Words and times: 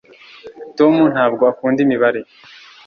tom 0.77 0.93
ntabwo 1.13 1.43
akunda 1.51 1.79
imibare 1.85 2.21